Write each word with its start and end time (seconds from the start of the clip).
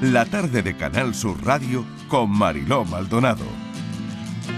la 0.00 0.24
tarde 0.24 0.62
de 0.62 0.74
Canal 0.76 1.14
Sur 1.14 1.44
Radio 1.44 1.84
con 2.08 2.30
Mariló 2.30 2.84
Maldonado. 2.86 3.44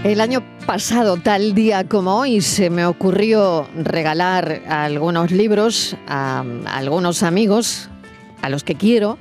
El 0.05 0.21
año 0.21 0.41
pasado, 0.65 1.17
tal 1.17 1.53
día 1.53 1.87
como 1.87 2.17
hoy, 2.17 2.41
se 2.41 2.69
me 2.69 2.85
ocurrió 2.85 3.67
regalar 3.75 4.61
algunos 4.69 5.31
libros 5.31 5.97
a, 6.07 6.45
algunos 6.65 7.23
amigos, 7.23 7.89
a 8.41 8.49
los 8.49 8.63
que 8.63 8.75
quiero, 8.75 9.17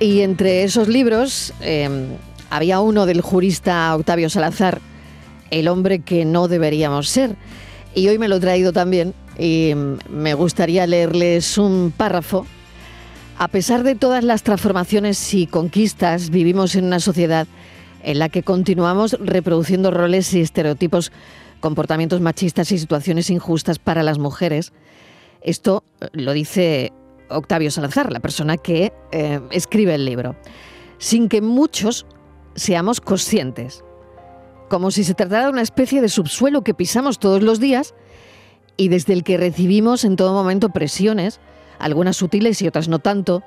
y 0.00 0.20
entre 0.20 0.64
esos 0.64 0.88
libros 0.88 1.54
em, 1.60 2.08
había 2.50 2.80
uno 2.80 3.06
del 3.06 3.20
jurista 3.20 3.94
Octavio 3.94 4.28
Salazar, 4.30 4.80
El 5.50 5.68
hombre 5.68 6.00
que 6.00 6.24
no 6.24 6.48
deberíamos 6.48 7.08
ser. 7.08 7.36
Y 7.94 8.08
hoy 8.08 8.18
me 8.18 8.28
lo 8.28 8.36
he 8.36 8.40
traído 8.40 8.72
también 8.72 9.14
y 9.38 9.72
me 10.10 10.34
gustaría 10.34 10.86
leerles 10.86 11.58
un 11.58 11.92
párrafo. 11.96 12.44
A 13.40 13.46
pesar 13.46 13.84
de 13.84 13.94
todas 13.94 14.24
las 14.24 14.42
transformaciones 14.42 15.32
y 15.32 15.46
conquistas, 15.46 16.30
vivimos 16.30 16.74
en 16.74 16.86
una 16.86 16.98
sociedad 16.98 17.46
en 18.02 18.18
la 18.18 18.30
que 18.30 18.42
continuamos 18.42 19.16
reproduciendo 19.20 19.92
roles 19.92 20.34
y 20.34 20.40
estereotipos, 20.40 21.12
comportamientos 21.60 22.20
machistas 22.20 22.72
y 22.72 22.78
situaciones 22.78 23.30
injustas 23.30 23.78
para 23.78 24.02
las 24.02 24.18
mujeres. 24.18 24.72
Esto 25.40 25.84
lo 26.12 26.32
dice 26.32 26.92
Octavio 27.28 27.70
Salazar, 27.70 28.10
la 28.10 28.18
persona 28.18 28.56
que 28.56 28.92
eh, 29.12 29.40
escribe 29.52 29.94
el 29.94 30.04
libro, 30.04 30.34
sin 30.98 31.28
que 31.28 31.40
muchos 31.40 32.06
seamos 32.56 33.00
conscientes, 33.00 33.84
como 34.68 34.90
si 34.90 35.04
se 35.04 35.14
tratara 35.14 35.44
de 35.44 35.52
una 35.52 35.62
especie 35.62 36.00
de 36.00 36.08
subsuelo 36.08 36.64
que 36.64 36.74
pisamos 36.74 37.20
todos 37.20 37.44
los 37.44 37.60
días 37.60 37.94
y 38.76 38.88
desde 38.88 39.12
el 39.12 39.22
que 39.22 39.36
recibimos 39.36 40.04
en 40.04 40.16
todo 40.16 40.32
momento 40.32 40.70
presiones, 40.70 41.38
algunas 41.78 42.16
sutiles 42.16 42.60
y 42.62 42.68
otras 42.68 42.88
no 42.88 42.98
tanto, 42.98 43.42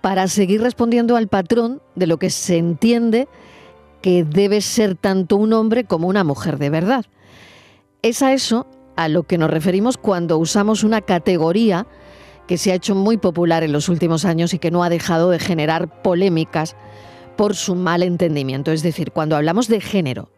para 0.00 0.28
seguir 0.28 0.62
respondiendo 0.62 1.16
al 1.16 1.28
patrón 1.28 1.82
de 1.94 2.06
lo 2.06 2.18
que 2.18 2.30
se 2.30 2.56
entiende 2.56 3.28
que 4.00 4.24
debe 4.24 4.60
ser 4.60 4.94
tanto 4.94 5.36
un 5.36 5.52
hombre 5.52 5.84
como 5.84 6.08
una 6.08 6.24
mujer 6.24 6.58
de 6.58 6.70
verdad. 6.70 7.06
Es 8.02 8.22
a 8.22 8.32
eso 8.32 8.66
a 8.96 9.08
lo 9.08 9.24
que 9.24 9.38
nos 9.38 9.50
referimos 9.50 9.96
cuando 9.96 10.38
usamos 10.38 10.84
una 10.84 11.00
categoría 11.00 11.86
que 12.46 12.58
se 12.58 12.72
ha 12.72 12.74
hecho 12.74 12.94
muy 12.94 13.16
popular 13.18 13.62
en 13.62 13.72
los 13.72 13.88
últimos 13.88 14.24
años 14.24 14.54
y 14.54 14.58
que 14.58 14.70
no 14.70 14.82
ha 14.82 14.88
dejado 14.88 15.30
de 15.30 15.38
generar 15.38 16.02
polémicas 16.02 16.76
por 17.36 17.54
su 17.54 17.74
mal 17.74 18.02
entendimiento. 18.02 18.72
Es 18.72 18.82
decir, 18.82 19.12
cuando 19.12 19.36
hablamos 19.36 19.68
de 19.68 19.80
género, 19.80 20.30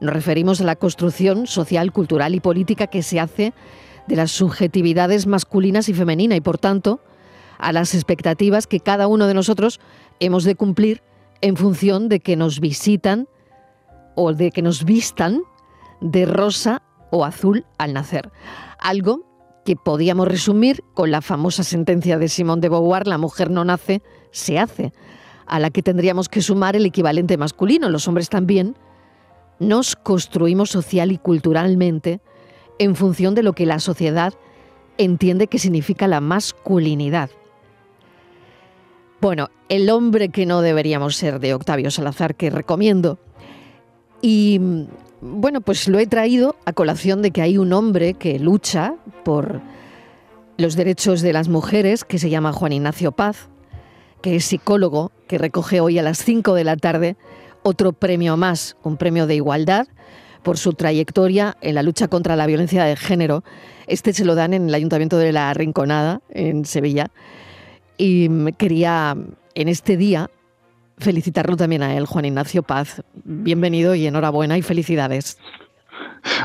nos 0.00 0.14
referimos 0.14 0.60
a 0.60 0.64
la 0.64 0.76
construcción 0.76 1.46
social, 1.46 1.92
cultural 1.92 2.34
y 2.34 2.40
política 2.40 2.86
que 2.86 3.02
se 3.02 3.20
hace 3.20 3.52
de 4.06 4.16
las 4.16 4.30
subjetividades 4.30 5.26
masculinas 5.26 5.88
y 5.88 5.94
femeninas 5.94 6.38
y, 6.38 6.40
por 6.40 6.58
tanto, 6.58 7.00
a 7.58 7.72
las 7.72 7.94
expectativas 7.94 8.66
que 8.66 8.80
cada 8.80 9.06
uno 9.06 9.26
de 9.26 9.34
nosotros 9.34 9.80
hemos 10.20 10.44
de 10.44 10.54
cumplir 10.54 11.02
en 11.40 11.56
función 11.56 12.08
de 12.08 12.20
que 12.20 12.36
nos 12.36 12.60
visitan 12.60 13.28
o 14.14 14.32
de 14.32 14.50
que 14.50 14.62
nos 14.62 14.84
vistan 14.84 15.42
de 16.00 16.26
rosa 16.26 16.82
o 17.10 17.24
azul 17.24 17.64
al 17.78 17.92
nacer. 17.92 18.30
Algo 18.78 19.24
que 19.64 19.76
podíamos 19.76 20.28
resumir 20.28 20.84
con 20.94 21.10
la 21.10 21.22
famosa 21.22 21.64
sentencia 21.64 22.18
de 22.18 22.28
Simón 22.28 22.60
de 22.60 22.68
Beauvoir, 22.68 23.06
la 23.06 23.18
mujer 23.18 23.50
no 23.50 23.64
nace, 23.64 24.02
se 24.30 24.58
hace, 24.58 24.92
a 25.46 25.58
la 25.58 25.70
que 25.70 25.82
tendríamos 25.82 26.28
que 26.28 26.42
sumar 26.42 26.76
el 26.76 26.86
equivalente 26.86 27.36
masculino. 27.36 27.88
Los 27.88 28.06
hombres 28.06 28.28
también 28.28 28.76
nos 29.58 29.96
construimos 29.96 30.70
social 30.70 31.10
y 31.12 31.18
culturalmente 31.18 32.20
en 32.78 32.96
función 32.96 33.34
de 33.34 33.42
lo 33.42 33.52
que 33.52 33.66
la 33.66 33.78
sociedad 33.78 34.34
entiende 34.98 35.46
que 35.46 35.58
significa 35.58 36.06
la 36.06 36.20
masculinidad. 36.20 37.30
Bueno, 39.20 39.48
El 39.68 39.90
hombre 39.90 40.28
que 40.28 40.46
no 40.46 40.60
deberíamos 40.60 41.16
ser 41.16 41.40
de 41.40 41.52
Octavio 41.52 41.90
Salazar, 41.90 42.36
que 42.36 42.50
recomiendo. 42.50 43.18
Y 44.22 44.60
bueno, 45.20 45.60
pues 45.60 45.88
lo 45.88 45.98
he 45.98 46.06
traído 46.06 46.54
a 46.64 46.72
colación 46.72 47.22
de 47.22 47.32
que 47.32 47.42
hay 47.42 47.58
un 47.58 47.72
hombre 47.72 48.14
que 48.14 48.38
lucha 48.38 48.94
por 49.24 49.60
los 50.56 50.76
derechos 50.76 51.20
de 51.22 51.32
las 51.32 51.48
mujeres, 51.48 52.04
que 52.04 52.18
se 52.18 52.30
llama 52.30 52.52
Juan 52.52 52.72
Ignacio 52.72 53.10
Paz, 53.12 53.48
que 54.22 54.36
es 54.36 54.44
psicólogo, 54.44 55.10
que 55.26 55.38
recoge 55.38 55.80
hoy 55.80 55.98
a 55.98 56.02
las 56.02 56.18
5 56.18 56.54
de 56.54 56.64
la 56.64 56.76
tarde 56.76 57.16
otro 57.62 57.92
premio 57.92 58.36
más, 58.36 58.76
un 58.84 58.96
premio 58.96 59.26
de 59.26 59.34
igualdad 59.34 59.88
por 60.46 60.58
su 60.58 60.74
trayectoria 60.74 61.56
en 61.60 61.74
la 61.74 61.82
lucha 61.82 62.06
contra 62.06 62.36
la 62.36 62.46
violencia 62.46 62.84
de 62.84 62.94
género. 62.94 63.42
Este 63.88 64.12
se 64.12 64.24
lo 64.24 64.36
dan 64.36 64.54
en 64.54 64.68
el 64.68 64.74
Ayuntamiento 64.76 65.18
de 65.18 65.32
la 65.32 65.52
Rinconada, 65.52 66.20
en 66.30 66.64
Sevilla. 66.64 67.10
Y 67.98 68.52
quería 68.52 69.16
en 69.56 69.68
este 69.68 69.96
día 69.96 70.30
felicitarlo 70.98 71.56
también 71.56 71.82
a 71.82 71.96
él, 71.96 72.06
Juan 72.06 72.26
Ignacio 72.26 72.62
Paz. 72.62 73.02
Bienvenido 73.24 73.96
y 73.96 74.06
enhorabuena 74.06 74.56
y 74.56 74.62
felicidades. 74.62 75.36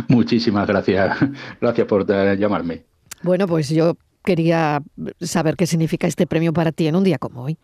Muchísimas 0.08 0.68
gracias. 0.68 1.20
Gracias 1.62 1.86
por 1.86 2.08
llamarme. 2.40 2.86
Bueno, 3.22 3.46
pues 3.46 3.70
yo 3.70 3.98
quería 4.24 4.82
saber 5.20 5.56
qué 5.56 5.68
significa 5.68 6.08
este 6.08 6.26
premio 6.26 6.54
para 6.54 6.72
ti 6.72 6.88
en 6.88 6.96
un 6.96 7.04
día 7.04 7.20
como 7.20 7.44
hoy. 7.44 7.56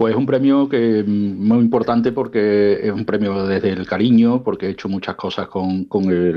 Pues 0.00 0.16
un 0.16 0.24
premio 0.24 0.66
que 0.66 1.04
mm, 1.06 1.46
muy 1.46 1.58
importante 1.58 2.10
porque 2.10 2.72
es 2.82 2.90
un 2.90 3.04
premio 3.04 3.44
desde 3.44 3.68
el 3.68 3.86
cariño, 3.86 4.42
porque 4.42 4.64
he 4.64 4.70
hecho 4.70 4.88
muchas 4.88 5.14
cosas 5.14 5.48
con, 5.48 5.86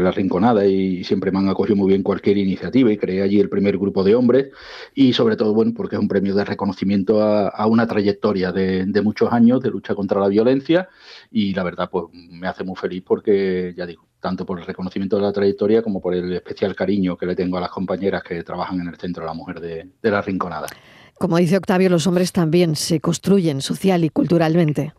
la 0.04 0.12
Rinconada 0.12 0.66
y 0.66 1.06
siempre 1.06 1.32
me 1.32 1.40
han 1.40 1.48
acogido 1.48 1.78
muy 1.78 1.88
bien 1.88 2.04
cualquier 2.04 2.38
iniciativa 2.38 2.92
y 2.92 2.98
creé 2.98 3.22
allí 3.22 3.40
el 3.40 3.48
primer 3.48 3.78
grupo 3.78 4.04
de 4.04 4.16
hombres 4.16 4.50
y 4.94 5.14
sobre 5.14 5.38
todo, 5.38 5.54
bueno, 5.54 5.72
porque 5.74 5.96
es 5.96 6.02
un 6.02 6.10
premio 6.10 6.36
de 6.36 6.44
reconocimiento 6.44 7.22
a, 7.22 7.66
una 7.66 7.88
trayectoria 7.88 8.52
de, 8.52 9.02
muchos 9.02 9.32
años 9.32 9.62
de 9.62 9.70
lucha 9.70 9.96
contra 9.96 10.20
la 10.20 10.28
violencia 10.28 10.90
y 11.32 11.54
la 11.54 11.64
verdad, 11.64 11.90
pues 11.90 12.08
me 12.12 12.48
hace 12.50 12.66
muy 12.66 12.76
feliz 12.76 13.02
porque, 13.08 13.74
ya 13.78 13.86
digo, 13.86 14.06
tanto 14.20 14.46
por 14.46 14.60
el 14.60 14.66
reconocimiento 14.66 15.16
de 15.16 15.22
la 15.22 15.32
trayectoria 15.32 15.82
como 15.82 16.02
por 16.02 16.14
el 16.16 16.34
especial 16.34 16.76
cariño 16.76 17.16
que 17.16 17.28
le 17.28 17.36
tengo 17.38 17.56
a 17.56 17.62
las 17.62 17.70
compañeras 17.70 18.24
que 18.24 18.44
trabajan 18.44 18.82
en 18.82 18.90
el 18.90 18.98
Centro 18.98 19.24
de 19.24 19.28
la 19.28 19.34
Mujer 19.34 19.62
de, 19.62 19.90
de 20.02 20.12
la 20.12 20.22
Rinconada. 20.22 20.68
Como 21.16 21.38
dice 21.38 21.58
Octavio, 21.58 21.90
los 21.90 22.08
hombres 22.08 22.32
también 22.32 22.76
se 22.76 23.00
construyen 23.00 23.62
social 23.62 24.04
y 24.04 24.10
culturalmente. 24.10 24.94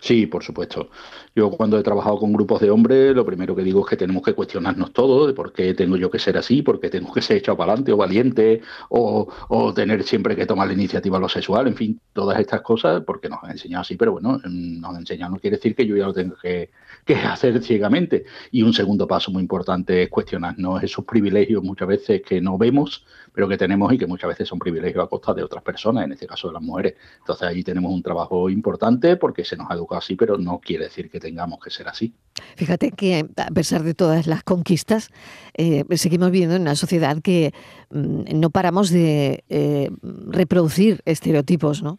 Sí, 0.00 0.26
por 0.26 0.42
supuesto. 0.42 0.90
Yo 1.34 1.50
cuando 1.50 1.78
he 1.78 1.82
trabajado 1.82 2.18
con 2.18 2.32
grupos 2.32 2.60
de 2.60 2.70
hombres, 2.70 3.14
lo 3.14 3.24
primero 3.24 3.54
que 3.54 3.62
digo 3.62 3.80
es 3.80 3.86
que 3.86 3.96
tenemos 3.96 4.22
que 4.22 4.34
cuestionarnos 4.34 4.92
todo, 4.92 5.26
de 5.26 5.32
por 5.32 5.52
qué 5.52 5.74
tengo 5.74 5.96
yo 5.96 6.10
que 6.10 6.18
ser 6.18 6.36
así, 6.38 6.62
por 6.62 6.80
qué 6.80 6.90
tengo 6.90 7.12
que 7.12 7.22
ser 7.22 7.38
echado 7.38 7.56
para 7.56 7.72
adelante 7.72 7.92
o 7.92 7.96
valiente, 7.96 8.62
o, 8.88 9.28
o, 9.48 9.74
tener 9.74 10.02
siempre 10.04 10.34
que 10.34 10.46
tomar 10.46 10.66
la 10.66 10.74
iniciativa 10.74 11.18
a 11.18 11.20
lo 11.20 11.28
sexual, 11.28 11.68
en 11.68 11.76
fin, 11.76 12.00
todas 12.12 12.38
estas 12.40 12.62
cosas, 12.62 13.02
porque 13.04 13.28
nos 13.28 13.42
han 13.42 13.52
enseñado 13.52 13.82
así, 13.82 13.96
pero 13.96 14.12
bueno, 14.12 14.40
nos 14.44 14.90
han 14.90 15.00
enseñado 15.00 15.32
no 15.32 15.38
quiere 15.38 15.56
decir 15.56 15.74
que 15.74 15.86
yo 15.86 15.96
ya 15.96 16.06
lo 16.06 16.14
tenga 16.14 16.36
que, 16.40 16.70
que 17.06 17.14
hacer 17.14 17.62
ciegamente. 17.62 18.24
Y 18.50 18.62
un 18.62 18.74
segundo 18.74 19.06
paso 19.06 19.30
muy 19.30 19.40
importante 19.40 20.02
es 20.02 20.10
cuestionarnos 20.10 20.82
esos 20.82 21.04
privilegios 21.04 21.62
muchas 21.62 21.88
veces 21.88 22.20
que 22.22 22.40
no 22.40 22.58
vemos 22.58 23.06
pero 23.36 23.46
que 23.46 23.58
tenemos 23.58 23.92
y 23.92 23.98
que 23.98 24.06
muchas 24.06 24.28
veces 24.28 24.48
son 24.48 24.58
privilegios 24.58 25.04
a 25.04 25.08
costa 25.08 25.34
de 25.34 25.42
otras 25.42 25.62
personas, 25.62 26.06
en 26.06 26.12
este 26.12 26.26
caso 26.26 26.48
de 26.48 26.54
las 26.54 26.62
mujeres. 26.62 26.94
Entonces 27.18 27.46
allí 27.46 27.62
tenemos 27.62 27.92
un 27.92 28.02
trabajo 28.02 28.48
importante 28.48 29.16
porque 29.16 29.44
se 29.44 29.58
nos 29.58 29.70
ha 29.70 29.74
educado 29.74 29.98
así, 29.98 30.16
pero 30.16 30.38
no 30.38 30.58
quiere 30.58 30.84
decir 30.84 31.10
que 31.10 31.20
tengamos 31.20 31.58
que 31.62 31.68
ser 31.68 31.86
así. 31.86 32.14
Fíjate 32.56 32.92
que 32.92 33.26
a 33.36 33.50
pesar 33.50 33.82
de 33.82 33.92
todas 33.92 34.26
las 34.26 34.42
conquistas, 34.42 35.10
eh, 35.52 35.84
seguimos 35.96 36.30
viviendo 36.30 36.56
en 36.56 36.62
una 36.62 36.76
sociedad 36.76 37.20
que 37.20 37.52
mm, 37.90 38.40
no 38.40 38.48
paramos 38.48 38.88
de 38.88 39.44
eh, 39.50 39.90
reproducir 40.28 41.02
estereotipos, 41.04 41.82
¿no? 41.82 41.98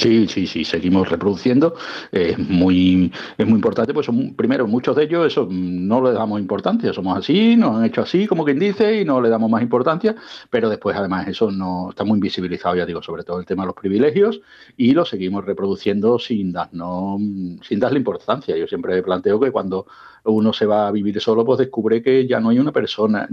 Sí, 0.00 0.26
sí, 0.28 0.46
sí, 0.46 0.64
seguimos 0.64 1.10
reproduciendo. 1.10 1.74
Es 2.10 2.38
muy, 2.38 3.12
es 3.36 3.46
muy 3.46 3.56
importante, 3.56 3.92
pues 3.92 4.06
son, 4.06 4.34
primero, 4.34 4.66
muchos 4.66 4.96
de 4.96 5.04
ellos 5.04 5.26
eso 5.26 5.46
no 5.50 6.02
le 6.02 6.12
damos 6.12 6.40
importancia, 6.40 6.90
somos 6.94 7.18
así, 7.18 7.54
nos 7.54 7.76
han 7.76 7.84
hecho 7.84 8.00
así, 8.00 8.26
como 8.26 8.46
quien 8.46 8.58
dice, 8.58 9.02
y 9.02 9.04
no 9.04 9.20
le 9.20 9.28
damos 9.28 9.50
más 9.50 9.60
importancia, 9.60 10.16
pero 10.48 10.70
después 10.70 10.96
además 10.96 11.28
eso 11.28 11.50
no 11.50 11.90
está 11.90 12.04
muy 12.04 12.14
invisibilizado, 12.14 12.76
ya 12.76 12.86
digo, 12.86 13.02
sobre 13.02 13.24
todo 13.24 13.40
el 13.40 13.44
tema 13.44 13.64
de 13.64 13.66
los 13.66 13.76
privilegios, 13.76 14.40
y 14.74 14.92
lo 14.92 15.04
seguimos 15.04 15.44
reproduciendo 15.44 16.18
sin 16.18 16.50
darnos, 16.50 17.20
sin 17.60 17.78
darle 17.78 17.98
importancia. 17.98 18.56
Yo 18.56 18.66
siempre 18.66 19.02
planteo 19.02 19.38
que 19.38 19.50
cuando 19.50 19.86
uno 20.24 20.52
se 20.52 20.66
va 20.66 20.88
a 20.88 20.92
vivir 20.92 21.20
solo, 21.20 21.44
pues 21.44 21.58
descubre 21.58 22.02
que 22.02 22.26
ya 22.26 22.40
no 22.40 22.50
hay 22.50 22.58
una 22.58 22.72
persona 22.72 23.28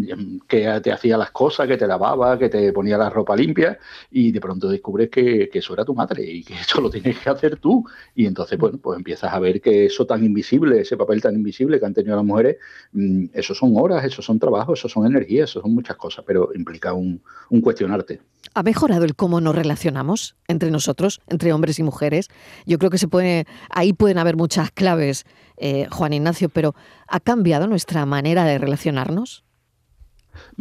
que 0.48 0.80
te 0.81 0.92
hacía 0.92 1.18
las 1.18 1.31
cosas, 1.31 1.68
que 1.68 1.78
te 1.78 1.88
lavaba, 1.88 2.38
que 2.38 2.50
te 2.50 2.72
ponía 2.74 2.98
la 2.98 3.10
ropa 3.10 3.36
limpia, 3.36 3.78
y 4.12 4.31
de 4.31 4.39
pronto 4.39 4.68
descubres 4.68 5.10
que, 5.10 5.50
eso 5.54 5.74
era 5.74 5.84
tu 5.84 5.95
madre 5.95 6.24
y 6.24 6.44
que 6.44 6.54
eso 6.54 6.80
lo 6.81 6.89
tienes 6.89 7.18
que 7.19 7.30
hacer 7.30 7.57
tú. 7.57 7.84
Y 8.16 8.25
entonces, 8.25 8.57
bueno, 8.60 8.78
pues 8.78 8.98
empiezas 8.98 9.34
a 9.34 9.39
ver 9.39 9.60
que 9.60 9.86
eso 9.86 10.06
tan 10.06 10.24
invisible, 10.24 10.81
ese 10.81 10.95
papel 10.95 11.22
tan 11.22 11.34
invisible 11.36 11.80
que 11.80 11.86
han 11.86 11.94
tenido 11.94 12.16
las 12.16 12.25
mujeres, 12.25 12.57
mm, 12.94 13.25
eso 13.33 13.56
son 13.56 13.74
horas, 13.75 14.04
eso 14.06 14.22
son 14.22 14.40
trabajos, 14.40 14.80
eso 14.80 14.90
son 14.90 15.06
energías, 15.06 15.50
eso 15.50 15.62
son 15.62 15.74
muchas 15.74 15.98
cosas, 15.98 16.24
pero 16.28 16.51
implica 16.54 16.94
un, 16.94 17.22
un 17.50 17.62
cuestionarte. 17.62 18.22
¿Ha 18.54 18.63
mejorado 18.63 19.04
el 19.04 19.16
cómo 19.16 19.42
nos 19.42 19.56
relacionamos 19.56 20.36
entre 20.48 20.72
nosotros, 20.72 21.22
entre 21.28 21.54
hombres 21.54 21.80
y 21.80 21.83
mujeres? 21.83 22.30
Yo 22.66 22.78
creo 22.78 22.90
que 22.90 22.98
se 22.98 23.07
puede, 23.07 23.45
ahí 23.69 23.94
pueden 23.94 24.18
haber 24.18 24.36
muchas 24.36 24.72
claves, 24.72 25.25
eh, 25.57 25.88
Juan 25.92 26.13
Ignacio, 26.13 26.50
pero 26.50 26.75
¿ha 27.07 27.19
cambiado 27.19 27.68
nuestra 27.68 28.06
manera 28.06 28.45
de 28.45 28.57
relacionarnos? 28.57 29.44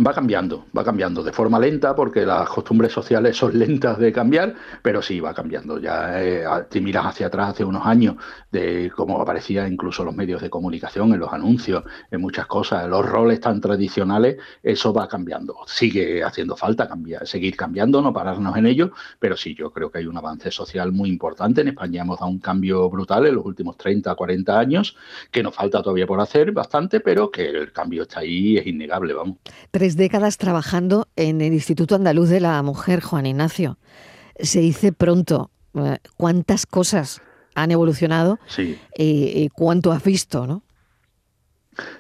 Va 0.05 0.12
cambiando, 0.12 0.67
va 0.76 0.84
cambiando 0.84 1.23
de 1.23 1.32
forma 1.32 1.58
lenta 1.58 1.94
porque 1.94 2.26
las 2.26 2.49
costumbres 2.49 2.93
sociales 2.93 3.37
son 3.37 3.58
lentas 3.58 3.99
de 3.99 4.12
cambiar, 4.12 4.55
pero 4.82 5.00
sí 5.00 5.20
va 5.20 5.32
cambiando. 5.32 5.78
Ya 5.78 6.23
eh, 6.23 6.44
te 6.69 6.81
miras 6.81 7.06
hacia 7.06 7.28
atrás 7.28 7.50
hace 7.50 7.64
unos 7.64 7.87
años 7.87 8.17
de 8.50 8.90
cómo 8.94 9.20
aparecía 9.20 9.67
incluso 9.67 10.05
los 10.05 10.14
medios 10.14 10.43
de 10.43 10.50
comunicación, 10.50 11.12
en 11.12 11.20
los 11.20 11.32
anuncios, 11.32 11.84
en 12.11 12.20
muchas 12.20 12.46
cosas, 12.46 12.88
los 12.88 13.05
roles 13.06 13.40
tan 13.40 13.61
tradicionales, 13.61 14.37
eso 14.62 14.93
va 14.93 15.08
cambiando. 15.08 15.56
Sigue 15.67 16.22
haciendo 16.22 16.56
falta 16.56 16.88
cambiar, 16.88 17.26
seguir 17.26 17.56
cambiando, 17.56 18.02
no 18.02 18.12
pararnos 18.12 18.56
en 18.56 18.67
ello, 18.67 18.93
pero 19.19 19.37
sí, 19.37 19.55
yo 19.55 19.70
creo 19.70 19.90
que 19.90 19.99
hay 19.99 20.06
un 20.06 20.17
avance 20.17 20.50
social 20.50 20.93
muy 20.93 21.08
importante. 21.08 21.61
En 21.62 21.69
España 21.69 22.02
hemos 22.02 22.19
dado 22.19 22.31
un 22.31 22.38
cambio 22.38 22.88
brutal 22.90 23.26
en 23.26 23.34
los 23.34 23.44
últimos 23.44 23.76
30, 23.76 24.14
40 24.14 24.58
años, 24.58 24.96
que 25.31 25.43
nos 25.43 25.55
falta 25.55 25.82
todavía 25.82 26.06
por 26.06 26.20
hacer 26.20 26.52
bastante, 26.52 27.00
pero 27.00 27.31
que 27.31 27.49
el 27.49 27.72
cambio 27.72 28.02
está 28.02 28.20
ahí, 28.20 28.56
es 28.58 28.67
innegable, 28.67 29.14
vamos 29.14 29.37
décadas 29.96 30.38
trabajando 30.38 31.08
en 31.16 31.40
el 31.40 31.52
Instituto 31.52 31.94
Andaluz 31.94 32.28
de 32.28 32.40
la 32.40 32.62
Mujer, 32.62 33.00
Juan 33.00 33.26
Ignacio. 33.26 33.78
Se 34.38 34.60
dice 34.60 34.92
pronto 34.92 35.50
eh, 35.74 35.98
cuántas 36.16 36.66
cosas 36.66 37.20
han 37.54 37.70
evolucionado 37.70 38.38
y, 38.96 39.48
cuánto 39.50 39.92
has 39.92 40.02
visto, 40.02 40.46
¿no? 40.46 40.62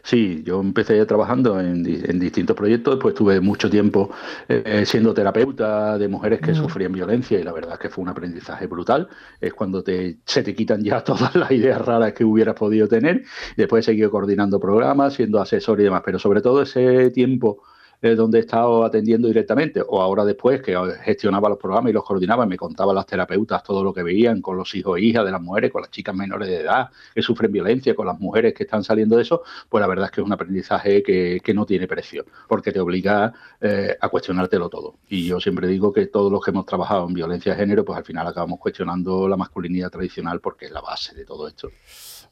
Sí, 0.02 0.42
yo 0.44 0.60
empecé 0.60 1.04
trabajando 1.06 1.60
en, 1.60 1.82
distintos 1.82 2.56
proyectos, 2.56 2.94
después 2.94 3.14
tuve 3.14 3.40
mucho 3.40 3.68
tiempo 3.68 4.10
eh, 4.48 4.84
siendo 4.86 5.12
terapeuta 5.12 5.98
de 5.98 6.08
mujeres 6.08 6.40
que 6.40 6.52
mm. 6.52 6.56
sufrían 6.56 6.92
violencia 6.92 7.38
y 7.38 7.42
la 7.42 7.52
verdad 7.52 7.74
es 7.74 7.78
que 7.80 7.88
fue 7.90 8.02
un 8.02 8.08
aprendizaje 8.08 8.66
brutal. 8.66 9.08
Es 9.40 9.54
cuando 9.54 9.82
te, 9.82 10.18
se 10.24 10.42
te 10.42 10.54
quitan 10.54 10.82
ya 10.82 11.00
todas 11.04 11.34
las 11.34 11.50
ideas 11.50 11.84
raras 11.84 12.12
que 12.12 12.24
hubieras 12.24 12.54
podido 12.54 12.88
tener. 12.88 13.24
Después 13.56 13.84
he 13.84 13.92
seguido 13.92 14.10
coordinando 14.10 14.60
programas, 14.60 15.14
siendo 15.14 15.40
asesor 15.40 15.80
y 15.80 15.84
demás, 15.84 16.02
pero 16.04 16.18
sobre 16.18 16.40
todo 16.40 16.62
ese 16.62 17.10
tiempo 17.10 17.62
eh, 18.06 18.14
donde 18.14 18.38
he 18.38 18.40
estado 18.42 18.84
atendiendo 18.84 19.26
directamente, 19.26 19.82
o 19.84 20.00
ahora 20.00 20.24
después 20.24 20.62
que 20.62 20.76
gestionaba 21.02 21.48
los 21.48 21.58
programas 21.58 21.90
y 21.90 21.92
los 21.92 22.04
coordinaba 22.04 22.44
y 22.44 22.48
me 22.48 22.56
contaban 22.56 22.94
las 22.94 23.04
terapeutas 23.04 23.64
todo 23.64 23.82
lo 23.82 23.92
que 23.92 24.04
veían 24.04 24.40
con 24.40 24.56
los 24.56 24.72
hijos 24.76 24.98
e 24.98 25.02
hijas 25.02 25.24
de 25.24 25.32
las 25.32 25.40
mujeres, 25.40 25.72
con 25.72 25.82
las 25.82 25.90
chicas 25.90 26.14
menores 26.14 26.48
de 26.48 26.60
edad 26.60 26.90
que 27.12 27.20
sufren 27.20 27.50
violencia, 27.50 27.96
con 27.96 28.06
las 28.06 28.20
mujeres 28.20 28.54
que 28.54 28.62
están 28.62 28.84
saliendo 28.84 29.16
de 29.16 29.22
eso, 29.22 29.42
pues 29.68 29.80
la 29.80 29.88
verdad 29.88 30.04
es 30.04 30.12
que 30.12 30.20
es 30.20 30.26
un 30.26 30.32
aprendizaje 30.32 31.02
que, 31.02 31.52
no 31.52 31.66
tiene 31.66 31.88
precio, 31.88 32.26
porque 32.48 32.70
te 32.70 32.78
obliga 32.78 33.32
eh, 33.60 33.96
a 34.00 34.08
cuestionártelo 34.08 34.68
todo. 34.68 34.96
Y 35.08 35.26
yo 35.26 35.40
siempre 35.40 35.66
digo 35.66 35.92
que 35.92 36.06
todos 36.06 36.30
los 36.30 36.44
que 36.44 36.50
hemos 36.52 36.66
trabajado 36.66 37.08
en 37.08 37.14
violencia 37.14 37.52
de 37.54 37.58
género, 37.58 37.84
pues 37.84 37.98
al 37.98 38.04
final 38.04 38.26
acabamos 38.26 38.60
cuestionando 38.60 39.26
la 39.26 39.36
masculinidad 39.36 39.90
tradicional 39.90 40.40
porque 40.40 40.66
es 40.66 40.70
la 40.70 40.80
base 40.80 41.14
de 41.14 41.24
todo 41.24 41.48
esto. 41.48 41.70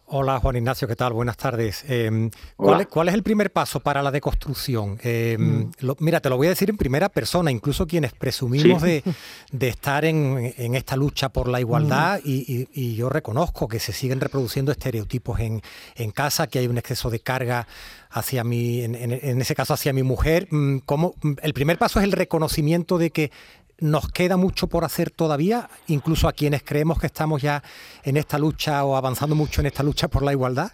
Hola 0.06 0.38
Juan 0.38 0.56
Ignacio, 0.56 0.86
¿qué 0.86 0.96
tal? 0.96 1.14
Buenas 1.14 1.38
tardes. 1.38 1.82
Em, 1.88 2.30
¿cuál, 2.56 3.08
es, 3.08 3.14
el 3.14 3.22
primer 3.22 3.50
paso 3.50 3.80
para 3.80 4.02
la 4.02 4.10
deconstrucción? 4.10 4.98
Em, 5.02 5.70
mm. 5.80 5.96
mira, 6.00 6.20
te 6.20 6.28
lo 6.28 6.36
voy 6.36 6.46
a 6.46 6.50
decir 6.50 6.68
en 6.68 6.76
primera 6.76 7.08
persona, 7.08 7.50
incluso 7.50 7.86
quienes 7.86 8.12
presumimos 8.12 8.82
de, 8.82 9.02
estar 9.60 10.04
en, 10.04 10.52
esta 10.74 10.96
lucha 10.96 11.30
por 11.30 11.48
la 11.48 11.58
igualdad 11.58 12.20
mm. 12.22 12.28
y, 12.28 12.94
yo 12.94 13.08
reconozco 13.08 13.66
que 13.66 13.80
se 13.80 13.92
siguen 13.92 14.20
reproduciendo 14.20 14.72
estereotipos 14.72 15.40
en, 15.40 15.62
casa, 16.12 16.48
que 16.48 16.58
hay 16.58 16.68
un 16.68 16.76
exceso 16.76 17.08
de 17.08 17.20
carga 17.20 17.66
hacia 18.10 18.44
mi, 18.44 18.82
en, 18.82 18.94
en 18.94 19.40
ese 19.40 19.54
caso 19.54 19.72
hacia 19.72 19.94
mi 19.94 20.02
mujer. 20.02 20.48
Mm, 20.50 20.78
¿Cómo, 20.84 21.14
el 21.42 21.54
primer 21.54 21.78
paso 21.78 21.98
es 21.98 22.04
el 22.04 22.12
reconocimiento 22.12 22.98
de 22.98 23.10
que 23.10 23.32
nos 23.80 24.08
queda 24.10 24.36
mucho 24.36 24.66
por 24.66 24.84
hacer 24.84 25.10
todavía, 25.10 25.68
incluso 25.88 26.28
a 26.28 26.32
quienes 26.32 26.62
creemos 26.62 26.98
que 26.98 27.06
estamos 27.06 27.42
ya 27.42 27.62
en 28.02 28.16
esta 28.16 28.38
lucha 28.38 28.84
o 28.84 28.96
avanzando 28.96 29.34
mucho 29.34 29.60
en 29.60 29.66
esta 29.66 29.82
lucha 29.82 30.08
por 30.08 30.22
la 30.22 30.32
igualdad? 30.32 30.72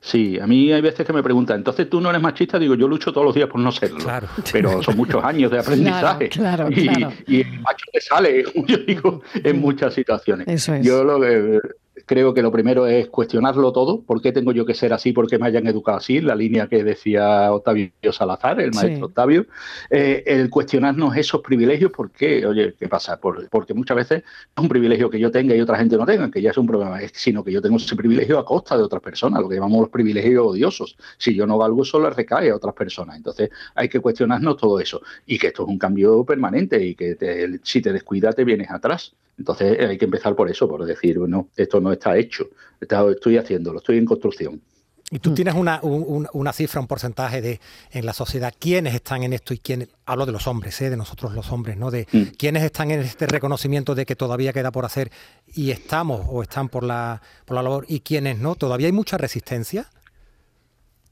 Sí, 0.00 0.38
a 0.38 0.46
mí 0.46 0.72
hay 0.72 0.80
veces 0.80 1.06
que 1.06 1.12
me 1.12 1.22
preguntan, 1.22 1.56
entonces 1.58 1.88
tú 1.88 2.00
no 2.00 2.10
eres 2.10 2.22
machista, 2.22 2.58
digo, 2.58 2.74
yo 2.74 2.86
lucho 2.86 3.12
todos 3.12 3.24
los 3.24 3.34
días 3.34 3.48
por 3.48 3.60
no 3.60 3.72
serlo. 3.72 3.98
Claro. 3.98 4.28
Pero 4.52 4.82
son 4.82 4.96
muchos 4.98 5.22
años 5.24 5.50
de 5.50 5.58
aprendizaje. 5.58 6.28
Claro, 6.28 6.68
y, 6.70 6.88
y, 7.26 7.40
el 7.40 7.60
macho 7.60 7.86
te 7.92 8.00
sale, 8.00 8.44
yo 8.66 8.78
digo, 8.78 9.22
en 9.34 9.60
muchas 9.60 9.94
situaciones. 9.94 10.46
Eso 10.48 10.74
es. 10.74 10.86
Yo 10.86 11.02
lo 11.02 11.20
que 11.20 11.60
creo 12.06 12.32
que 12.32 12.40
lo 12.40 12.52
primero 12.52 12.86
es 12.86 13.08
cuestionarlo 13.08 13.72
todo. 13.72 14.00
¿Por 14.00 14.22
qué 14.22 14.32
tengo 14.32 14.52
yo 14.52 14.64
que 14.64 14.74
ser 14.74 14.92
así? 14.92 15.12
¿Por 15.12 15.28
qué 15.28 15.38
me 15.38 15.46
hayan 15.46 15.66
educado 15.66 15.98
así? 15.98 16.20
La 16.20 16.36
línea 16.36 16.68
que 16.68 16.84
decía 16.84 17.52
Octavio 17.52 17.90
Salazar, 18.12 18.60
el 18.60 18.72
maestro 18.72 19.06
Octavio. 19.06 19.46
Eh, 19.90 20.22
el 20.24 20.48
cuestionarnos 20.48 21.16
esos 21.16 21.42
privilegios, 21.42 21.90
¿por 21.90 22.10
qué? 22.12 22.46
Oye, 22.46 22.74
¿qué 22.78 22.88
pasa? 22.88 23.18
porque 23.50 23.74
muchas 23.74 23.96
veces 23.96 24.18
es 24.22 24.62
un 24.62 24.68
privilegio 24.68 25.10
que 25.10 25.18
yo 25.18 25.30
tenga 25.30 25.54
y 25.54 25.60
otra 25.60 25.76
gente 25.76 25.96
no 25.96 26.06
tenga, 26.06 26.30
que 26.30 26.40
ya 26.40 26.50
es 26.50 26.58
un 26.58 26.66
problema, 26.66 26.98
sino 27.12 27.42
que 27.42 27.50
yo 27.50 27.60
tengo 27.60 27.76
ese 27.76 27.96
privilegio 27.96 28.38
a 28.38 28.44
costa 28.44 28.76
de 28.76 28.84
otras 28.84 29.02
personas, 29.02 29.40
lo 29.40 29.48
que 29.48 29.56
llamamos 29.56 29.80
los 29.80 29.90
privilegios 29.90 30.46
odiosos. 30.46 30.96
Si 31.18 31.34
yo 31.34 31.46
no 31.46 31.58
valgo 31.58 31.82
eso, 31.82 32.00
le 32.00 32.10
recae 32.10 32.50
a 32.50 32.56
otras 32.56 32.74
personas. 32.74 33.16
Entonces 33.16 33.50
hay 33.74 33.88
que 33.88 33.98
cuestionarnos 33.98 34.56
todo 34.56 34.78
eso. 34.78 35.02
Y 35.26 35.38
que 35.38 35.48
esto 35.48 35.64
es 35.64 35.68
un 35.68 35.78
cambio 35.78 36.24
permanente 36.24 36.82
y 36.84 36.94
que 36.94 37.16
si 37.64 37.82
te 37.82 37.92
descuidas 37.92 38.36
te 38.36 38.44
vienes 38.44 38.70
atrás. 38.70 39.12
Entonces 39.38 39.78
hay 39.78 39.98
que 39.98 40.06
empezar 40.06 40.34
por 40.34 40.50
eso, 40.50 40.68
por 40.68 40.84
decir, 40.84 41.18
bueno, 41.18 41.48
esto 41.56 41.80
no 41.80 41.92
está 41.92 42.16
hecho, 42.16 42.48
estoy 42.80 43.36
haciéndolo, 43.36 43.78
estoy 43.78 43.98
en 43.98 44.04
construcción. 44.06 44.62
Y 45.08 45.20
tú 45.20 45.34
tienes 45.34 45.54
una, 45.54 45.80
cifra, 46.52 46.80
un 46.80 46.88
porcentaje 46.88 47.40
de 47.40 47.60
en 47.92 48.04
la 48.06 48.12
sociedad, 48.12 48.52
quiénes 48.58 48.92
están 48.92 49.22
en 49.22 49.34
esto 49.34 49.54
y 49.54 49.58
quiénes, 49.58 49.88
hablo 50.04 50.26
de 50.26 50.32
los 50.32 50.48
hombres, 50.48 50.80
¿eh? 50.80 50.90
de 50.90 50.96
nosotros 50.96 51.32
los 51.32 51.52
hombres, 51.52 51.76
¿no? 51.76 51.92
De 51.92 52.08
mm. 52.10 52.22
quiénes 52.36 52.64
están 52.64 52.90
en 52.90 53.00
este 53.00 53.26
reconocimiento 53.26 53.94
de 53.94 54.04
que 54.04 54.16
todavía 54.16 54.52
queda 54.52 54.72
por 54.72 54.84
hacer 54.84 55.12
y 55.54 55.70
estamos 55.70 56.26
o 56.28 56.42
están 56.42 56.68
por 56.68 56.82
la, 56.82 57.22
por 57.44 57.54
la 57.54 57.62
labor 57.62 57.84
y 57.88 58.00
quiénes 58.00 58.38
no. 58.38 58.56
¿Todavía 58.56 58.88
hay 58.88 58.92
mucha 58.92 59.16
resistencia? 59.16 59.88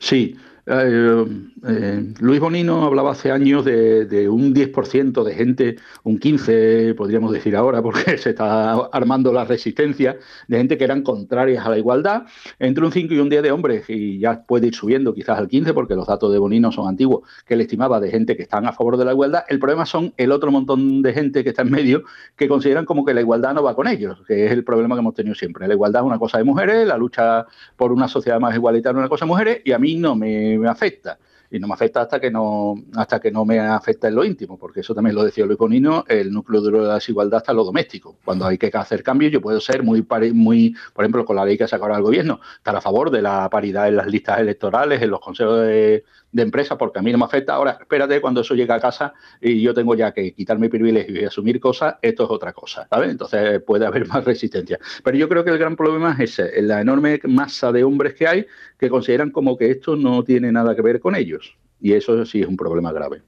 Sí, 0.01 0.37
eh, 0.67 1.25
eh, 1.67 2.15
Luis 2.21 2.41
Bonino 2.41 2.85
hablaba 2.85 3.13
hace 3.13 3.31
años 3.31 3.65
de, 3.65 4.29
un 4.29 4.55
10% 4.55 5.23
de 5.23 5.35
gente, 5.35 5.77
un 6.05 6.19
15% 6.19 6.95
podríamos 6.95 7.33
decir 7.33 7.55
ahora, 7.55 7.83
porque 7.83 8.17
se 8.19 8.31
está 8.31 8.73
armando 8.93 9.33
la 9.33 9.45
resistencia, 9.45 10.17
de 10.49 10.57
gente 10.57 10.79
que 10.79 10.85
eran 10.85 11.03
contrarias 11.03 11.67
a 11.67 11.71
la 11.71 11.79
igualdad, 11.79 12.25
entre 12.59 12.85
un 12.85 12.93
5 12.93 13.13
y 13.13 13.19
un 13.19 13.29
10 13.29 13.43
de 13.43 13.51
hombres, 13.51 13.85
y 13.89 14.19
ya 14.19 14.43
puede 14.43 14.69
ir 14.69 14.75
subiendo 14.75 15.13
quizás 15.13 15.39
al 15.39 15.49
15%, 15.49 15.75
porque 15.75 15.95
los 15.95 16.07
datos 16.07 16.33
de 16.33 16.39
Bonino 16.39 16.73
son 16.73 16.89
antiguos, 16.89 17.29
que 17.47 17.55
él 17.55 17.61
estimaba 17.61 18.01
de 18.01 18.11
gente 18.11 18.37
que 18.37 18.43
están 18.43 18.67
a 18.67 18.73
favor 18.73 18.97
de 18.97 19.05
la 19.05 19.13
igualdad. 19.13 19.45
El 19.49 19.59
problema 19.59 19.85
son 19.85 20.15
el 20.17 20.33
otro 20.33 20.51
montón 20.51 21.03
de 21.03 21.13
gente 21.13 21.45
que 21.45 21.51
está 21.51 21.63
en 21.63 21.71
medio, 21.71 22.05
que 22.37 22.49
consideran 22.49 22.87
como 22.87 23.05
que 23.05 23.13
la 23.13 23.21
igualdad 23.21 23.53
no 23.55 23.63
va 23.63 23.75
con 23.75 23.87
ellos, 23.87 24.23
que 24.27 24.47
es 24.47 24.53
el 24.53 24.65
problema 24.65 24.95
que 24.95 25.01
hemos 25.01 25.15
tenido 25.15 25.35
siempre. 25.35 25.69
La 25.69 25.75
igualdad 25.75 26.03
es 26.03 26.07
una 26.07 26.19
cosa 26.19 26.39
de 26.39 26.45
mujeres, 26.45 26.87
la 26.87 26.97
lucha 26.97 27.47
por 27.77 27.93
una 27.93 28.09
sociedad 28.09 28.41
más 28.41 28.55
igualitaria 28.55 28.97
es 28.97 29.01
una 29.01 29.09
cosa 29.09 29.27
de 29.27 29.29
mujeres, 29.29 29.61
y 29.65 29.73
a 29.73 29.79
mí 29.79 29.97
no 29.97 30.17
me 30.17 30.54
me 30.59 30.69
afecta 30.69 31.19
y 31.51 31.59
no 31.59 31.69
me 31.69 31.75
afecta 31.75 32.03
hasta 32.03 32.21
que 32.21 32.31
no 32.31 32.75
hasta 32.95 33.21
que 33.21 33.31
no 33.31 33.45
me 33.45 33.61
afecta 33.61 34.09
en 34.09 34.15
lo 34.15 34.25
íntimo, 34.25 34.59
porque 34.59 34.81
eso 34.81 34.95
también 34.95 35.15
lo 35.17 35.25
decía 35.25 35.47
Luis 35.47 35.59
Bonino, 35.59 36.05
el 36.09 36.33
núcleo 36.33 36.61
de 36.61 36.73
la 36.73 36.95
desigualdad 36.95 37.39
está 37.39 37.53
en 37.53 37.57
lo 37.57 37.65
doméstico. 37.65 38.17
Cuando 38.25 38.47
hay 38.47 38.59
que 38.59 38.71
hacer 38.75 39.03
cambios, 39.03 39.33
yo 39.33 39.41
puedo 39.41 39.61
ser 39.61 39.83
muy, 39.83 40.07
muy 40.33 40.75
por 40.93 41.05
ejemplo, 41.05 41.25
con 41.25 41.37
la 41.37 41.45
ley 41.45 41.57
que 41.57 41.65
ha 41.65 41.69
sacado 41.69 41.95
el 41.95 42.03
gobierno, 42.03 42.41
estar 42.57 42.75
a 42.75 42.81
favor 42.81 43.11
de 43.11 43.23
la 43.23 43.49
paridad 43.51 43.89
en 43.89 43.97
las 43.97 44.07
listas 44.07 44.39
electorales, 44.41 45.01
en 45.03 45.11
los 45.11 45.21
consejos 45.21 45.61
de, 45.61 46.05
de 46.35 46.43
empresa 46.43 46.77
porque 46.77 46.99
a 46.99 47.03
mí 47.03 47.13
no 47.13 47.19
me 47.19 47.25
afecta. 47.25 47.55
Ahora, 47.55 47.79
espérate, 47.81 48.21
cuando 48.21 48.41
eso 48.41 48.55
llega 48.55 48.75
a 48.75 48.81
casa 48.81 49.15
y 49.41 49.63
yo 49.63 49.73
tengo 49.73 49.95
ya 49.95 50.13
que 50.13 50.35
quitar 50.35 50.59
mi 50.59 50.69
privilegio 50.69 51.21
y 51.21 51.25
asumir 51.25 51.61
cosas, 51.61 51.95
esto 52.03 52.25
es 52.25 52.31
otra 52.31 52.53
cosa, 52.53 52.89
¿sabes? 52.91 53.11
Entonces 53.11 53.63
puede 53.63 53.87
haber 53.87 54.09
más 54.09 54.25
resistencia. 54.25 54.79
Pero 55.05 55.17
yo 55.17 55.29
creo 55.29 55.45
que 55.45 55.51
el 55.51 55.59
gran 55.59 55.77
problema 55.77 56.17
es 56.19 56.39
ese, 56.39 56.61
la 56.63 56.81
enorme 56.81 57.21
masa 57.25 57.71
de 57.71 57.85
hombres 57.85 58.15
que 58.15 58.27
hay 58.27 58.47
que 58.79 58.91
consideran 58.91 59.31
como 59.31 59.57
que 59.57 59.71
esto 59.71 59.95
no 59.95 60.25
tiene 60.25 60.51
nada 60.51 60.75
que 60.75 60.83
ver 60.83 60.99
con 60.99 61.15
ellos. 61.15 61.44
Y 61.85 61.93
eso 61.93 62.25
sí 62.25 62.41
es 62.41 62.47
un 62.47 62.57
problema 62.57 62.95
grave. 62.95 63.21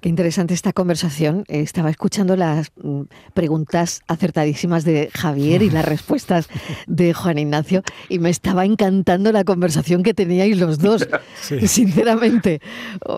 Qué 0.00 0.08
interesante 0.08 0.54
esta 0.54 0.72
conversación. 0.72 1.42
Estaba 1.48 1.90
escuchando 1.90 2.36
las 2.36 2.70
mm, 2.80 3.02
preguntas 3.34 4.00
acertadísimas 4.06 4.84
de 4.84 5.10
Javier 5.12 5.62
y 5.62 5.70
las 5.70 5.84
respuestas 5.84 6.48
de 6.86 7.12
Juan 7.12 7.38
Ignacio 7.38 7.82
y 8.08 8.20
me 8.20 8.30
estaba 8.30 8.64
encantando 8.64 9.32
la 9.32 9.42
conversación 9.42 10.04
que 10.04 10.14
teníais 10.14 10.56
los 10.56 10.78
dos. 10.78 11.08
Sinceramente, 11.64 12.60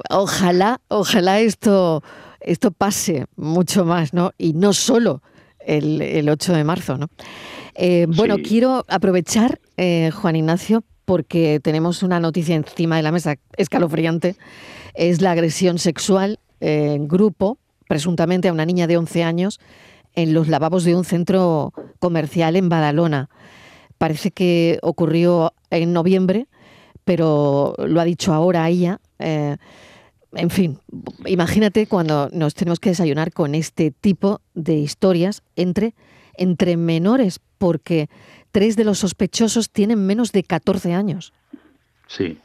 ojalá, 0.08 0.80
ojalá 0.88 1.40
esto, 1.40 2.02
esto 2.40 2.70
pase 2.70 3.26
mucho 3.36 3.84
más, 3.84 4.14
¿no? 4.14 4.32
Y 4.38 4.54
no 4.54 4.72
solo 4.72 5.20
el, 5.60 6.26
8 6.30 6.54
de 6.54 6.64
marzo, 6.64 6.96
¿no? 6.96 7.08
Eh, 7.74 8.06
bueno, 8.08 8.36
quiero 8.42 8.86
aprovechar, 8.88 9.60
eh, 9.76 10.10
Juan 10.14 10.36
Ignacio, 10.36 10.82
porque 11.08 11.58
tenemos 11.58 12.02
una 12.02 12.20
noticia 12.20 12.54
encima 12.54 12.98
de 12.98 13.02
la 13.02 13.12
mesa 13.12 13.36
escalofriante. 13.56 14.36
Es 14.92 15.22
la 15.22 15.30
agresión 15.30 15.78
sexual 15.78 16.38
en 16.60 17.08
grupo, 17.08 17.56
presuntamente 17.88 18.48
a 18.48 18.52
una 18.52 18.66
niña 18.66 18.86
de 18.86 18.98
11 18.98 19.22
años, 19.22 19.58
en 20.14 20.34
los 20.34 20.48
lavabos 20.48 20.84
de 20.84 20.94
un 20.94 21.06
centro 21.06 21.72
comercial 21.98 22.56
en 22.56 22.68
Badalona. 22.68 23.30
Parece 23.96 24.32
que 24.32 24.78
ocurrió 24.82 25.54
en 25.70 25.94
noviembre, 25.94 26.46
pero 27.06 27.72
lo 27.78 28.02
ha 28.02 28.04
dicho 28.04 28.34
ahora 28.34 28.68
ella. 28.68 29.00
Eh, 29.18 29.56
en 30.34 30.50
fin, 30.50 30.78
imagínate 31.24 31.86
cuando 31.86 32.28
nos 32.32 32.52
tenemos 32.52 32.80
que 32.80 32.90
desayunar 32.90 33.32
con 33.32 33.54
este 33.54 33.92
tipo 33.92 34.42
de 34.52 34.74
historias 34.74 35.42
entre, 35.56 35.94
entre 36.34 36.76
menores, 36.76 37.40
porque 37.58 38.08
tres 38.50 38.76
de 38.76 38.84
los 38.84 39.00
sospechosos 39.00 39.70
tienen 39.70 40.06
menos 40.06 40.32
de 40.32 40.42
14 40.42 40.94
años. 40.94 41.32
Sí, 42.06 42.38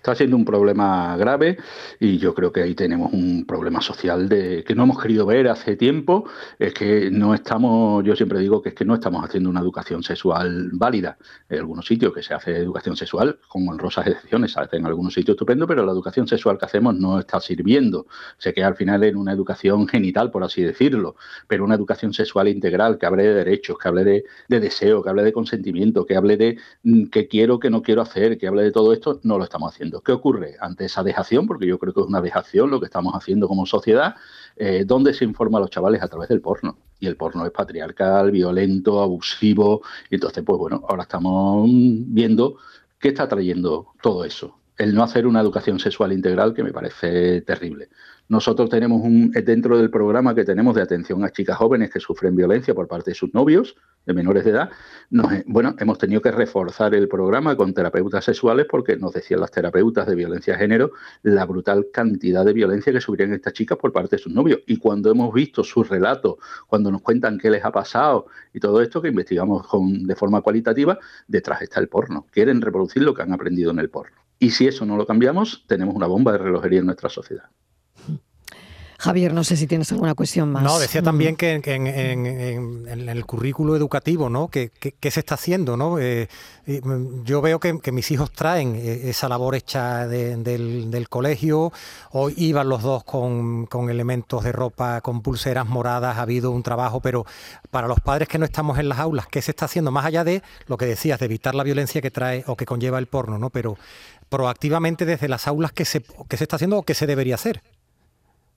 está 0.00 0.14
siendo 0.14 0.34
un 0.36 0.46
problema 0.46 1.14
grave 1.18 1.58
y 1.98 2.16
yo 2.16 2.34
creo 2.34 2.50
que 2.50 2.62
ahí 2.62 2.74
tenemos 2.74 3.12
un 3.12 3.44
problema 3.46 3.82
social 3.82 4.30
de 4.30 4.64
que 4.64 4.74
no 4.74 4.84
hemos 4.84 5.00
querido 5.00 5.26
ver 5.26 5.48
hace 5.48 5.76
tiempo, 5.76 6.24
es 6.58 6.72
que 6.72 7.10
no 7.10 7.34
estamos, 7.34 8.02
yo 8.02 8.16
siempre 8.16 8.38
digo 8.38 8.62
que 8.62 8.70
es 8.70 8.74
que 8.74 8.86
no 8.86 8.94
estamos 8.94 9.22
haciendo 9.22 9.50
una 9.50 9.60
educación 9.60 10.02
sexual 10.02 10.70
válida. 10.72 11.18
En 11.50 11.58
algunos 11.58 11.86
sitios 11.86 12.14
que 12.14 12.22
se 12.22 12.32
hace 12.32 12.56
educación 12.56 12.96
sexual, 12.96 13.38
con 13.46 13.68
honrosas 13.68 14.06
excepciones, 14.06 14.52
se 14.52 14.60
hace 14.60 14.78
en 14.78 14.86
algunos 14.86 15.12
sitios 15.12 15.34
estupendo, 15.34 15.66
pero 15.66 15.84
la 15.84 15.92
educación 15.92 16.26
sexual 16.26 16.56
que 16.56 16.64
hacemos 16.64 16.94
no 16.94 17.18
está 17.18 17.38
sirviendo. 17.38 18.06
Se 18.38 18.54
queda 18.54 18.68
al 18.68 18.76
final 18.76 19.04
en 19.04 19.16
una 19.16 19.32
educación 19.32 19.86
genital, 19.86 20.30
por 20.30 20.44
así 20.44 20.62
decirlo, 20.62 21.16
pero 21.46 21.62
una 21.62 21.74
educación 21.74 22.14
sexual 22.14 22.48
integral 22.48 22.96
que 22.96 23.04
hable 23.04 23.24
de 23.24 23.34
derechos, 23.34 23.76
que 23.76 23.88
hable 23.88 24.04
de, 24.04 24.24
de 24.48 24.60
deseo, 24.60 25.02
que 25.02 25.10
hable 25.10 25.24
de 25.24 25.32
consentimiento, 25.34 26.06
que 26.06 26.16
hable 26.16 26.38
de 26.38 26.58
mm, 26.84 27.04
qué 27.06 27.28
quiero, 27.28 27.60
qué 27.60 27.68
no 27.68 27.82
quiero 27.82 28.00
hacer, 28.00 28.38
que 28.38 28.46
hable 28.46 28.62
de 28.62 28.72
todo 28.72 28.94
esto, 28.94 29.20
no 29.24 29.36
lo 29.36 29.44
estamos 29.44 29.74
haciendo. 29.74 29.89
¿Qué 29.98 30.12
ocurre 30.12 30.56
ante 30.60 30.84
esa 30.84 31.02
dejación? 31.02 31.48
Porque 31.48 31.66
yo 31.66 31.78
creo 31.78 31.92
que 31.92 32.00
es 32.00 32.06
una 32.06 32.20
dejación 32.20 32.70
lo 32.70 32.78
que 32.78 32.86
estamos 32.86 33.12
haciendo 33.14 33.48
como 33.48 33.66
sociedad, 33.66 34.14
eh, 34.56 34.84
donde 34.86 35.12
se 35.12 35.24
informa 35.24 35.58
a 35.58 35.62
los 35.62 35.70
chavales 35.70 36.02
a 36.02 36.08
través 36.08 36.28
del 36.28 36.40
porno. 36.40 36.78
Y 37.00 37.08
el 37.08 37.16
porno 37.16 37.44
es 37.44 37.50
patriarcal, 37.50 38.30
violento, 38.30 39.02
abusivo. 39.02 39.82
Y 40.08 40.14
entonces, 40.14 40.44
pues 40.44 40.58
bueno, 40.58 40.84
ahora 40.88 41.02
estamos 41.02 41.68
viendo 41.68 42.58
qué 43.00 43.08
está 43.08 43.26
trayendo 43.26 43.88
todo 44.00 44.24
eso. 44.24 44.59
El 44.80 44.94
no 44.94 45.02
hacer 45.02 45.26
una 45.26 45.42
educación 45.42 45.78
sexual 45.78 46.10
integral 46.10 46.54
que 46.54 46.64
me 46.64 46.72
parece 46.72 47.42
terrible. 47.42 47.90
Nosotros 48.28 48.70
tenemos 48.70 49.02
un, 49.02 49.30
dentro 49.30 49.76
del 49.76 49.90
programa 49.90 50.34
que 50.34 50.42
tenemos 50.42 50.74
de 50.74 50.80
atención 50.80 51.22
a 51.22 51.30
chicas 51.30 51.58
jóvenes 51.58 51.90
que 51.90 52.00
sufren 52.00 52.34
violencia 52.34 52.74
por 52.74 52.88
parte 52.88 53.10
de 53.10 53.14
sus 53.14 53.34
novios, 53.34 53.76
de 54.06 54.14
menores 54.14 54.42
de 54.42 54.52
edad. 54.52 54.70
bueno, 55.44 55.76
hemos 55.78 55.98
tenido 55.98 56.22
que 56.22 56.30
reforzar 56.30 56.94
el 56.94 57.08
programa 57.08 57.56
con 57.56 57.74
terapeutas 57.74 58.24
sexuales 58.24 58.64
porque 58.70 58.96
nos 58.96 59.12
decían 59.12 59.40
las 59.40 59.50
terapeutas 59.50 60.06
de 60.06 60.14
violencia 60.14 60.54
de 60.54 60.60
género 60.60 60.92
la 61.24 61.44
brutal 61.44 61.88
cantidad 61.92 62.42
de 62.42 62.54
violencia 62.54 62.90
que 62.90 63.02
sufrían 63.02 63.34
estas 63.34 63.52
chicas 63.52 63.76
por 63.76 63.92
parte 63.92 64.16
de 64.16 64.22
sus 64.22 64.32
novios. 64.32 64.60
Y 64.66 64.78
cuando 64.78 65.10
hemos 65.10 65.34
visto 65.34 65.62
sus 65.62 65.90
relatos, 65.90 66.36
cuando 66.66 66.90
nos 66.90 67.02
cuentan 67.02 67.36
qué 67.36 67.50
les 67.50 67.62
ha 67.66 67.70
pasado 67.70 68.28
y 68.54 68.60
todo 68.60 68.80
esto 68.80 69.02
que 69.02 69.08
investigamos 69.08 69.66
con, 69.66 70.06
de 70.06 70.16
forma 70.16 70.40
cualitativa, 70.40 70.98
detrás 71.28 71.60
está 71.60 71.80
el 71.80 71.88
porno. 71.90 72.24
Quieren 72.30 72.62
reproducir 72.62 73.02
lo 73.02 73.12
que 73.12 73.20
han 73.20 73.34
aprendido 73.34 73.72
en 73.72 73.80
el 73.80 73.90
porno. 73.90 74.16
Y 74.42 74.50
si 74.50 74.66
eso 74.66 74.86
no 74.86 74.96
lo 74.96 75.06
cambiamos, 75.06 75.64
tenemos 75.68 75.94
una 75.94 76.06
bomba 76.06 76.32
de 76.32 76.38
relojería 76.38 76.80
en 76.80 76.86
nuestra 76.86 77.10
sociedad. 77.10 77.44
Javier, 79.00 79.32
no 79.32 79.44
sé 79.44 79.56
si 79.56 79.66
tienes 79.66 79.90
alguna 79.92 80.14
cuestión 80.14 80.52
más. 80.52 80.62
No, 80.62 80.78
decía 80.78 81.00
también 81.00 81.34
que 81.34 81.54
en, 81.54 83.08
el 83.08 83.26
currículo 83.26 83.74
educativo, 83.74 84.28
¿no? 84.28 84.48
¿Qué, 84.48 84.70
se 85.10 85.20
está 85.20 85.36
haciendo, 85.36 85.78
no? 85.78 85.98
Eh, 85.98 86.28
mm, 86.66 87.22
yo 87.24 87.40
veo 87.40 87.58
que, 87.60 87.92
mis 87.92 88.10
hijos 88.10 88.30
traen 88.30 88.76
eh, 88.76 89.08
esa 89.08 89.26
labor 89.30 89.54
hecha 89.54 90.06
del, 90.06 91.06
colegio. 91.08 91.72
Hoy 92.10 92.34
iban 92.36 92.68
los 92.68 92.82
dos 92.82 93.02
con, 93.04 93.68
elementos 93.88 94.44
de 94.44 94.52
ropa, 94.52 95.00
con 95.00 95.22
pulseras 95.22 95.66
moradas. 95.66 96.18
Ha 96.18 96.22
habido 96.22 96.50
un 96.50 96.62
trabajo, 96.62 97.00
pero 97.00 97.24
para 97.70 97.88
los 97.88 98.00
padres 98.00 98.28
que 98.28 98.38
no 98.38 98.44
estamos 98.44 98.78
en 98.78 98.90
las 98.90 98.98
aulas, 98.98 99.26
¿qué 99.28 99.40
se 99.40 99.52
está 99.52 99.64
haciendo? 99.64 99.90
Más 99.90 100.04
allá 100.04 100.24
de 100.24 100.42
lo 100.66 100.76
que 100.76 100.84
decías, 100.84 101.18
de 101.18 101.24
evitar 101.24 101.54
la 101.54 101.62
violencia 101.62 102.02
que 102.02 102.10
trae 102.10 102.44
o 102.46 102.54
que 102.54 102.66
conlleva 102.66 102.98
el 102.98 103.06
porno, 103.06 103.38
¿no? 103.38 103.48
Pero 103.48 103.78
proactivamente 104.30 105.04
desde 105.04 105.28
las 105.28 105.46
aulas, 105.46 105.72
¿qué 105.72 105.84
se, 105.84 106.02
qué 106.28 106.36
se 106.38 106.44
está 106.44 106.56
haciendo 106.56 106.78
o 106.78 106.82
qué 106.84 106.94
se 106.94 107.06
debería 107.06 107.34
hacer? 107.34 107.62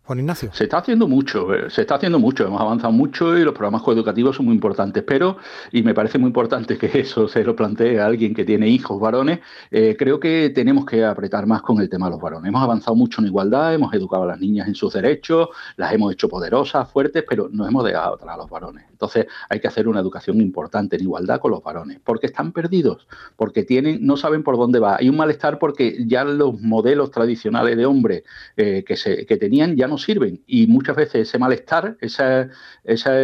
Juan 0.05 0.19
Ignacio. 0.19 0.49
Se 0.51 0.65
está 0.65 0.79
haciendo 0.79 1.07
mucho, 1.07 1.53
eh, 1.53 1.69
se 1.69 1.81
está 1.81 1.95
haciendo 1.95 2.19
mucho, 2.19 2.45
hemos 2.45 2.59
avanzado 2.59 2.91
mucho 2.91 3.37
y 3.37 3.43
los 3.45 3.53
programas 3.53 3.83
coeducativos 3.83 4.35
son 4.35 4.47
muy 4.47 4.55
importantes, 4.55 5.01
pero, 5.07 5.37
y 5.71 5.81
me 5.81 5.93
parece 5.93 6.17
muy 6.17 6.27
importante 6.27 6.77
que 6.77 6.87
eso 6.99 7.29
se 7.29 7.41
lo 7.41 7.55
plantee 7.55 8.01
a 8.01 8.07
alguien 8.07 8.33
que 8.33 8.43
tiene 8.43 8.67
hijos 8.67 8.99
varones, 8.99 9.39
eh, 9.71 9.95
creo 9.97 10.19
que 10.19 10.51
tenemos 10.53 10.85
que 10.85 11.05
apretar 11.05 11.47
más 11.47 11.61
con 11.61 11.79
el 11.79 11.87
tema 11.87 12.07
de 12.07 12.11
los 12.11 12.21
varones. 12.21 12.49
Hemos 12.49 12.61
avanzado 12.61 12.95
mucho 12.95 13.21
en 13.21 13.27
igualdad, 13.27 13.73
hemos 13.73 13.93
educado 13.93 14.23
a 14.23 14.27
las 14.27 14.39
niñas 14.41 14.67
en 14.67 14.75
sus 14.75 14.91
derechos, 14.91 15.47
las 15.77 15.93
hemos 15.93 16.11
hecho 16.11 16.27
poderosas, 16.27 16.91
fuertes, 16.91 17.23
pero 17.25 17.47
nos 17.49 17.69
hemos 17.69 17.85
dejado 17.85 18.15
atrás 18.15 18.35
a 18.35 18.37
los 18.37 18.49
varones. 18.49 18.83
Entonces 18.91 19.27
hay 19.49 19.61
que 19.61 19.69
hacer 19.69 19.87
una 19.87 20.01
educación 20.01 20.41
importante 20.41 20.97
en 20.97 21.03
igualdad 21.03 21.39
con 21.39 21.51
los 21.51 21.63
varones, 21.63 22.01
porque 22.03 22.27
están 22.27 22.51
perdidos, 22.51 23.07
porque 23.37 23.63
tienen, 23.63 24.05
no 24.05 24.17
saben 24.17 24.43
por 24.43 24.57
dónde 24.57 24.79
va. 24.79 24.97
Hay 24.97 25.07
un 25.07 25.15
malestar 25.15 25.59
porque 25.59 26.05
ya 26.05 26.25
los 26.25 26.59
modelos 26.59 27.09
tradicionales 27.09 27.77
de 27.77 27.85
hombre 27.85 28.23
eh, 28.57 28.83
que, 28.85 28.97
se, 28.97 29.25
que 29.25 29.37
tenían 29.37 29.77
ya 29.77 29.87
no 29.87 29.92
sirven. 29.97 30.43
Y 30.47 30.67
muchas 30.67 30.95
veces 30.95 31.27
ese 31.27 31.39
malestar, 31.39 31.97
ese, 31.99 32.49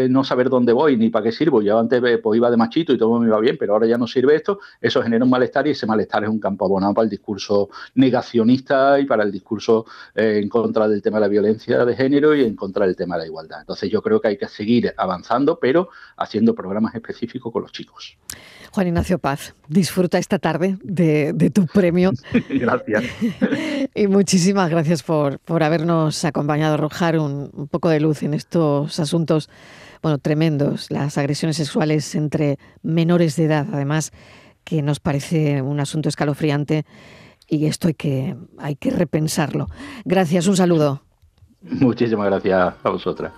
no 0.09 0.23
saber 0.23 0.49
dónde 0.49 0.73
voy 0.73 0.97
ni 0.97 1.09
para 1.09 1.23
qué 1.23 1.31
sirvo, 1.31 1.61
yo 1.61 1.79
antes 1.79 2.01
pues, 2.21 2.37
iba 2.37 2.49
de 2.49 2.57
machito 2.57 2.93
y 2.93 2.97
todo 2.97 3.19
me 3.19 3.27
iba 3.27 3.39
bien, 3.39 3.57
pero 3.59 3.73
ahora 3.73 3.87
ya 3.87 3.97
no 3.97 4.07
sirve 4.07 4.35
esto, 4.35 4.59
eso 4.81 5.01
genera 5.01 5.23
un 5.23 5.29
malestar 5.29 5.67
y 5.67 5.71
ese 5.71 5.85
malestar 5.85 6.23
es 6.23 6.29
un 6.29 6.39
campo 6.39 6.65
abonado 6.65 6.93
para 6.93 7.03
el 7.03 7.09
discurso 7.09 7.69
negacionista 7.95 8.99
y 8.99 9.05
para 9.05 9.23
el 9.23 9.31
discurso 9.31 9.85
eh, 10.15 10.39
en 10.41 10.49
contra 10.49 10.87
del 10.87 11.01
tema 11.01 11.17
de 11.17 11.21
la 11.21 11.27
violencia 11.27 11.85
de 11.85 11.95
género 11.95 12.35
y 12.35 12.43
en 12.43 12.55
contra 12.55 12.85
del 12.85 12.95
tema 12.95 13.15
de 13.15 13.21
la 13.21 13.27
igualdad. 13.27 13.59
Entonces 13.61 13.89
yo 13.89 14.01
creo 14.01 14.21
que 14.21 14.29
hay 14.29 14.37
que 14.37 14.47
seguir 14.47 14.93
avanzando, 14.97 15.59
pero 15.59 15.89
haciendo 16.17 16.55
programas 16.55 16.95
específicos 16.95 17.51
con 17.51 17.61
los 17.61 17.71
chicos. 17.71 18.17
Juan 18.71 18.87
Ignacio 18.87 19.17
Paz, 19.19 19.55
disfruta 19.67 20.17
esta 20.17 20.39
tarde 20.39 20.77
de, 20.83 21.51
tu 21.53 21.65
premio. 21.65 22.11
gracias. 22.49 23.03
y 23.95 24.07
muchísimas 24.07 24.69
gracias 24.69 25.03
por, 25.03 25.39
por 25.39 25.63
habernos 25.63 26.23
acompañado 26.25 26.73
a 26.73 26.75
arrojar 26.75 27.17
un, 27.17 27.67
poco 27.69 27.89
de 27.89 27.99
luz 27.99 28.23
en 28.23 28.33
estos 28.33 28.99
asuntos, 28.99 29.49
bueno, 30.01 30.17
tremendos, 30.17 30.91
las 30.91 31.17
agresiones 31.17 31.57
sexuales 31.57 32.15
entre 32.15 32.59
menores 32.81 33.35
de 33.35 33.45
edad, 33.45 33.67
además, 33.71 34.11
que 34.63 34.81
nos 34.81 34.99
parece 34.99 35.61
un 35.61 35.79
asunto 35.79 36.09
escalofriante 36.09 36.85
y 37.47 37.65
esto 37.65 37.87
hay 37.87 37.95
que, 37.95 38.35
hay 38.57 38.75
que 38.75 38.91
repensarlo. 38.91 39.67
Gracias, 40.05 40.47
un 40.47 40.55
saludo. 40.55 41.01
Muchísimas 41.61 42.27
gracias 42.27 42.75
a 42.83 42.89
vosotras. 42.89 43.33